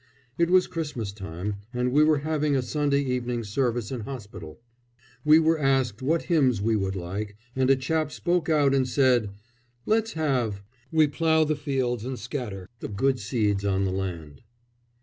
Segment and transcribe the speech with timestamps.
[0.35, 4.59] It was Christmas time, and we were having a Sunday evening service in hospital.
[5.23, 9.29] We were asked what hymns we would like, and a chap spoke out and said,
[9.85, 14.41] "Let's have 'We plough the fields and scatter The good seed on the land.